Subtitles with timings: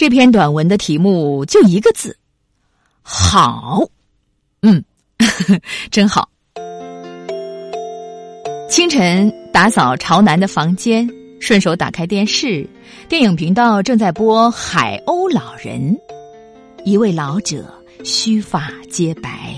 [0.00, 2.16] 这篇短文的题目就一个字：
[3.02, 3.82] 好。
[4.62, 4.82] 嗯，
[5.92, 6.26] 真好。
[8.66, 11.06] 清晨打扫朝南的房间，
[11.38, 12.66] 顺手打开电视，
[13.10, 15.94] 电影频道正在播《海鸥老人》。
[16.86, 17.70] 一位老者
[18.02, 19.54] 须发皆白，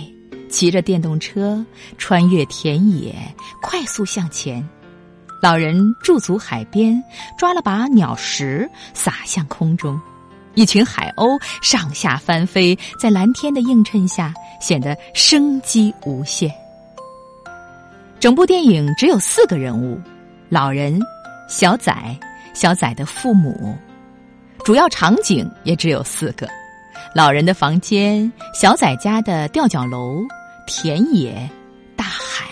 [0.50, 1.64] 骑着电动车
[1.98, 3.14] 穿越田野，
[3.62, 4.68] 快速向前。
[5.40, 7.00] 老人驻足海边，
[7.38, 9.96] 抓了把鸟食撒向空中。
[10.55, 16.53] 一群海鸥上下翻飞，在蓝天的映衬下，显得生机无限。
[18.21, 20.00] 整部电影只有四个人物：
[20.49, 21.00] 老人、
[21.49, 21.95] 小仔、
[22.54, 23.76] 小仔的父母。
[24.64, 26.46] 主要场景也只有四个：
[27.14, 30.23] 老人的房间、小仔家的吊脚楼、
[30.67, 31.50] 田野、
[31.96, 32.47] 大海。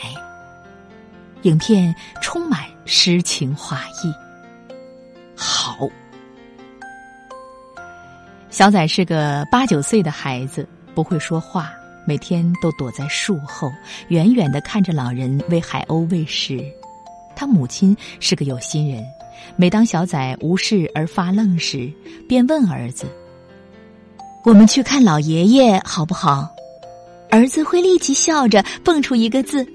[1.42, 4.12] 影片充满诗情画意。
[8.60, 11.72] 小仔是个八九岁的孩子，不会说话，
[12.04, 13.72] 每天都躲在树后，
[14.08, 16.62] 远远的看着老人为海鸥喂食。
[17.34, 19.02] 他母亲是个有心人，
[19.56, 21.90] 每当小仔无事而发愣时，
[22.28, 23.06] 便问儿子
[24.44, 26.46] ：“我们去看老爷爷好不好？”
[27.32, 29.66] 儿子会立即笑着蹦出一个字：“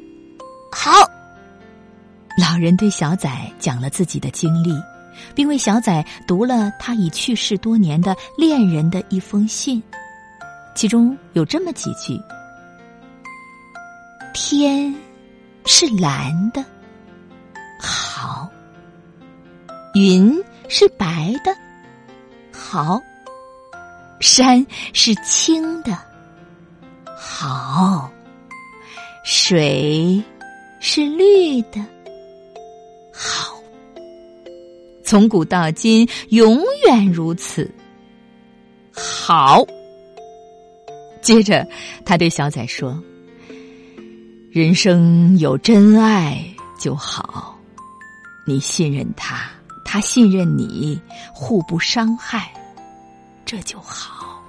[0.72, 0.92] 好。”
[2.40, 4.76] 老人对小仔讲了自己的经历。
[5.34, 9.82] 并为小仔读了他已去世多年的恋人的一封信，
[10.76, 12.20] 其中有这么几句
[14.34, 14.94] ：“天
[15.66, 16.64] 是蓝的，
[17.80, 18.48] 好；
[19.94, 21.56] 云是白的，
[22.52, 23.00] 好；
[24.20, 25.98] 山是青的，
[27.18, 28.10] 好；
[29.24, 30.22] 水
[30.80, 31.84] 是绿的。”
[35.06, 37.72] 从古到今，永远如此。
[38.92, 39.64] 好。
[41.22, 41.68] 接着，
[42.06, 43.02] 他对小仔说
[44.52, 46.44] ：“人生有真爱
[46.80, 47.58] 就好，
[48.46, 49.50] 你信任他，
[49.84, 51.02] 他信任你，
[51.34, 52.54] 互不伤害，
[53.44, 54.44] 这就好。”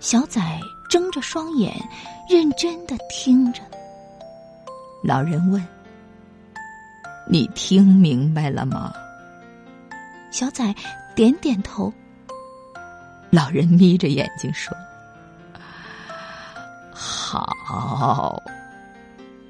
[0.00, 0.40] 小仔
[0.88, 1.74] 睁着双眼，
[2.30, 3.60] 认真的听着。
[5.02, 5.62] 老人问。
[7.28, 8.92] 你听明白了吗？
[10.30, 10.74] 小仔
[11.14, 11.92] 点点头。
[13.30, 14.76] 老人眯着眼睛说
[16.92, 18.40] ：“好。